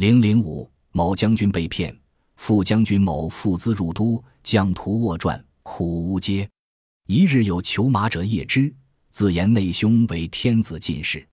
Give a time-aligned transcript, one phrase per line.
[0.00, 1.94] 零零五，某将军被骗，
[2.36, 6.48] 副将军某负资入都，将图卧传，苦无嗟。
[7.06, 8.74] 一日有求马者夜之，
[9.10, 11.28] 自言内兄为天子进士。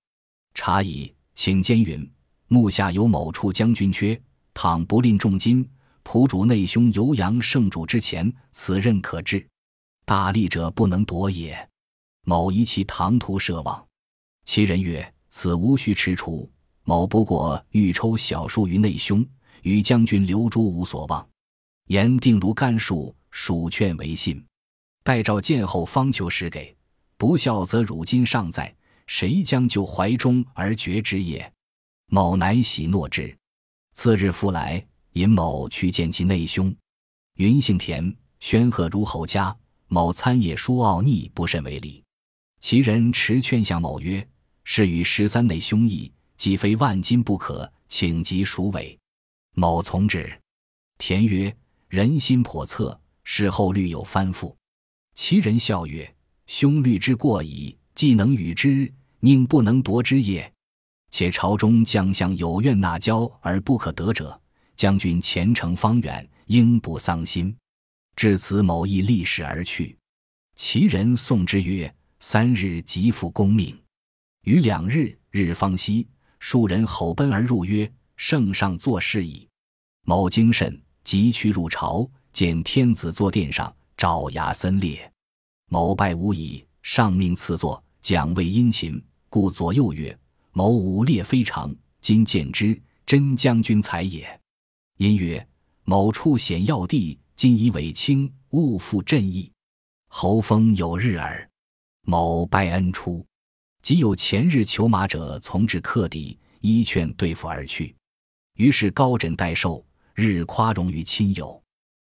[0.54, 2.06] 察以，请监云：
[2.50, 4.22] 目下有某处将军缺，
[4.54, 5.66] 倘不吝重金，
[6.04, 9.48] 仆主内兄游阳圣主之前，此任可治。
[10.04, 11.58] 大利者不能夺也。
[12.26, 13.88] 某疑其唐突设望，
[14.44, 16.50] 其人曰：“此无需踟蹰。
[16.88, 19.24] 某不过欲抽小数于内兄，
[19.62, 21.28] 与将军留诸无所望。
[21.88, 24.42] 言定如干树，属劝为信。
[25.04, 26.74] 待召见后方求实给。
[27.18, 28.74] 不孝则汝今尚在。”
[29.08, 31.50] 谁将就怀中而绝之也？
[32.08, 33.38] 某乃喜诺之。
[33.94, 36.76] 次日复来，引某去见其内兄。
[37.36, 39.56] 云姓田，宣赫如侯家。
[39.88, 42.04] 某参也书傲逆不甚为礼。
[42.60, 44.26] 其人持劝向某曰
[44.66, 48.98] ：“是与十三内兄义，既非万金不可，请即赎尾。”
[49.56, 50.40] 某从之。
[50.98, 51.56] 田曰
[51.90, 54.56] ：“人心叵测，事后虑有翻覆。”
[55.14, 56.16] 其人笑曰
[56.48, 60.54] ：“兄虑之过矣。”既能与之，宁不能夺之也？
[61.10, 64.40] 且朝中将相有愿纳交而不可得者，
[64.76, 67.58] 将军前程方远，应不丧心。
[68.16, 69.98] 至此，某亦立誓而去。
[70.54, 71.92] 其人送之曰
[72.22, 73.76] ：“三日即复功命。”
[74.46, 76.08] 于两日，日方息，
[76.40, 79.48] 数人吼奔而入，曰：“圣上作事矣。”
[80.06, 85.12] 某精神，即去入朝，见天子坐殿上，爪牙森列。
[85.70, 87.84] 某拜无已，上命赐座。
[88.00, 90.18] 蒋魏殷勤，故左右曰
[90.54, 94.40] ：“某武烈非常，今见之，真将军才也。”
[94.98, 95.46] 因曰
[95.84, 99.52] ：“某处险要地，今以委卿，勿负朕意。
[100.08, 101.50] 侯封有日耳。”
[102.10, 103.26] 某拜恩出，
[103.88, 107.96] 即有前日求马者从至克敌，依劝对付而去。
[108.56, 109.82] 于是高枕待寿，
[110.14, 111.64] 日夸荣于亲友。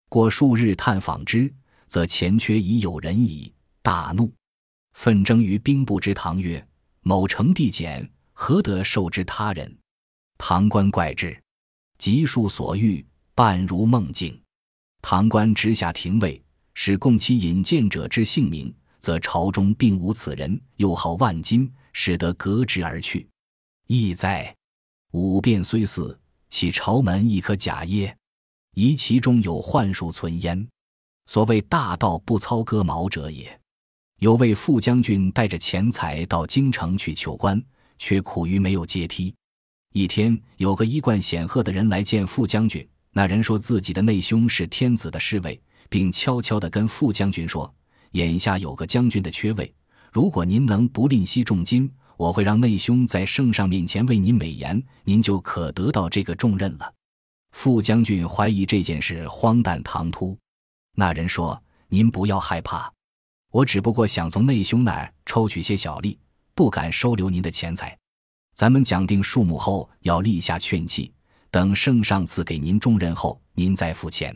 [0.09, 1.53] 过数日探访之，
[1.87, 3.53] 则前缺已有人矣，
[3.83, 4.33] 大怒。
[4.93, 6.67] 奋争于兵部之堂曰
[7.05, 9.77] ：“某诚地简，何得受之他人？”
[10.39, 11.39] 唐官怪之，
[11.99, 14.41] 急述所遇，半如梦境。
[15.03, 16.41] 唐官直下廷尉，
[16.73, 23.27] 使供其引荐者之姓名，则朝中并无此人，又号万金，使得革职而去。
[23.87, 24.55] 意在
[25.11, 26.19] 五变虽似，
[26.49, 28.15] 其朝门亦可假耶？
[28.73, 30.67] 疑其中有幻术存焉。
[31.25, 33.59] 所谓大道不操割毛者也。
[34.19, 37.61] 有位副将军带着钱财到京城去求官，
[37.99, 39.33] 却苦于没有阶梯。
[39.93, 42.87] 一天，有个衣冠显赫的人来见副将军。
[43.11, 45.59] 那人说自己的内兄是天子的侍卫，
[45.89, 47.73] 并悄悄地跟副将军说
[48.17, 49.71] ：“眼下有个将军的缺位，
[50.11, 56.93] 如果您能不吝惜重金，我会让内兄在圣上面前为您美言，您就可得到这个重任了。”
[57.53, 60.35] 副将军怀疑这件事荒诞唐突。
[60.95, 62.91] 那人说：“您不要害怕。”
[63.53, 66.17] 我只不过想从内兄那儿抽取些小利，
[66.55, 67.95] 不敢收留您的钱财。
[68.55, 71.13] 咱们讲定数目后，要立下劝契，
[71.51, 74.35] 等圣上赐给您重任后，您再付钱。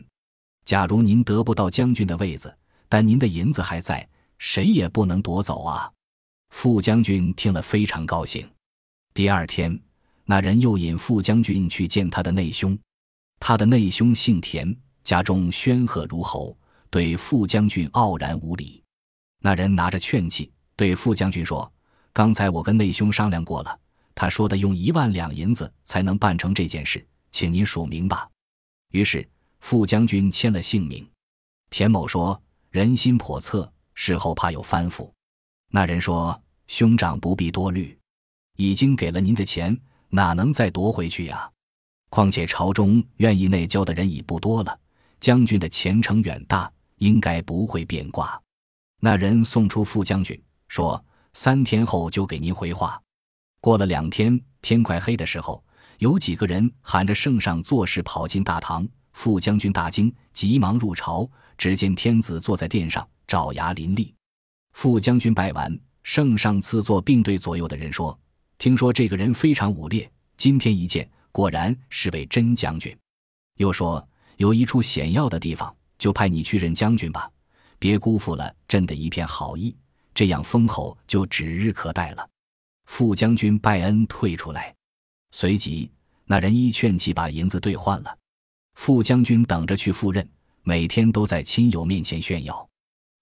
[0.64, 2.56] 假如您得不到将军的位子，
[2.92, 5.90] 但您的银子还在，谁也不能夺走啊！
[6.50, 8.46] 傅将军听了非常高兴。
[9.14, 9.80] 第二天，
[10.26, 12.78] 那人又引傅将军去见他的内兄，
[13.40, 16.54] 他的内兄姓田，家中煊赫如侯，
[16.90, 18.84] 对傅将军傲然无礼。
[19.38, 21.72] 那人拿着劝器对傅将军说
[22.12, 23.80] ：“刚才我跟内兄商量过了，
[24.14, 28.28] 他说的用一万两银子才能办成这件事，请您署名吧。”
[28.92, 29.26] 于是
[29.60, 31.08] 傅将军签了姓名。
[31.70, 32.38] 田某说
[32.72, 35.08] ：“人心叵测，事后怕有翻覆。”
[35.68, 37.96] 那人说：“兄长不必多虑，
[38.56, 39.78] 已经给了您的钱，
[40.08, 41.48] 哪能再夺回去呀？
[42.08, 44.78] 况且朝中愿意内交的人已不多了，
[45.20, 48.40] 将军的前程远大，应该不会变卦。”
[49.00, 51.02] 那人送出副将军，说
[51.34, 52.98] ：“三天后就给您回话。”
[53.60, 55.62] 过了两天，天快黑的时候，
[55.98, 58.88] 有几个人喊着圣上做事跑进大堂。
[59.12, 61.28] 副将军大惊，急忙入朝，
[61.62, 64.12] 只见天子坐在殿上，爪牙林立。
[64.72, 68.18] 副将军拜完，圣上赐座，并对左右的人说
[68.58, 72.92] ：“听说这个人非常武烈，今天一见，果然是位真将军。”
[73.58, 74.04] 又说
[74.38, 77.30] ：“有一处险要的地方，就派你去任将军吧。”
[77.78, 79.72] 别辜负了朕的一片好意，
[80.12, 82.28] 这样封侯就指日可待了。
[82.86, 84.74] 副将军拜恩退出来，
[85.30, 85.88] 随即
[86.24, 88.18] 那人一劝契把银子兑换了。
[88.74, 90.28] 副将军等着去赴任，
[90.64, 92.68] 每天都在亲友面前炫耀。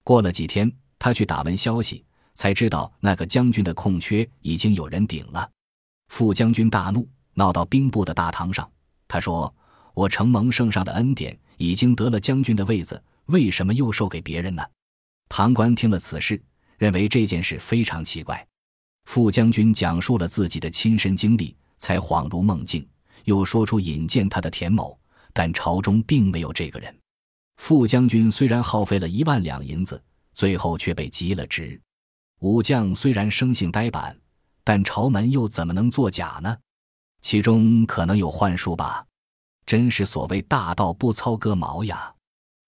[0.05, 2.05] 过了几天，他去打问消息，
[2.35, 5.51] 才知道那个将军的空缺已经有人顶了。
[6.09, 8.71] 副将军大怒，闹到兵部的大堂上，
[9.07, 9.55] 他说
[9.95, 14.63] ：“我承蒙圣上的恩典，已经得了将军的位子，为什么又授给别人呢？”
[15.29, 16.43] 唐官听了此事，
[16.77, 18.45] 认为这件事非常奇怪。
[19.05, 22.87] 副将军讲述了自己的亲身经历，才恍如梦境，
[23.25, 24.99] 又说出引荐他的田某，
[25.33, 26.95] 但朝中并没有这个人。
[27.61, 30.03] 副将军虽然耗费了一万两银子，
[30.33, 31.79] 最后却被急了职。
[32.41, 34.19] 武将虽然生性呆板，
[34.65, 36.57] 但朝门又怎么能作假呢？
[37.21, 39.05] 其中可能有幻术吧？
[39.67, 42.11] 真是所谓大道不操戈矛呀！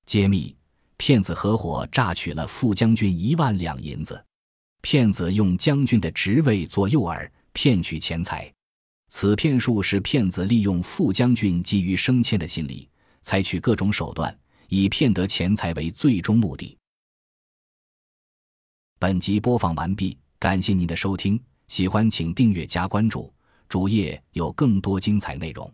[0.04, 0.54] 揭秘：
[0.98, 4.22] 骗子合伙诈取了副将军一万两银子。
[4.82, 8.52] 骗子用将军的职位做诱饵，骗取钱财。
[9.08, 12.86] 此骗术是骗子利用副将军急于升迁的心理，
[13.22, 14.38] 采取各种手段，
[14.74, 16.78] 以骗得钱财为最终目的。
[18.98, 21.38] 本集播放完毕，感谢您的收听，
[21.68, 23.30] 喜欢请订阅加关注，
[23.68, 25.70] 主页有更多精彩内容。